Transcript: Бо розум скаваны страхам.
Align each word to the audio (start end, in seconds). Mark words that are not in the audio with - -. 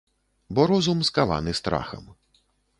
Бо 0.53 0.61
розум 0.71 1.03
скаваны 1.11 1.55
страхам. 1.63 2.11